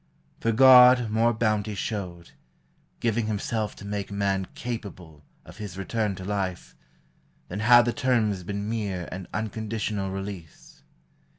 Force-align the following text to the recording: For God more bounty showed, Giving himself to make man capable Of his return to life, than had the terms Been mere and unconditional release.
For 0.39 0.51
God 0.51 1.11
more 1.11 1.31
bounty 1.31 1.75
showed, 1.75 2.31
Giving 2.99 3.27
himself 3.27 3.75
to 3.75 3.85
make 3.85 4.11
man 4.11 4.47
capable 4.55 5.23
Of 5.45 5.57
his 5.57 5.77
return 5.77 6.15
to 6.15 6.25
life, 6.25 6.75
than 7.49 7.59
had 7.59 7.83
the 7.85 7.93
terms 7.93 8.41
Been 8.41 8.67
mere 8.67 9.07
and 9.11 9.27
unconditional 9.31 10.09
release. 10.09 10.81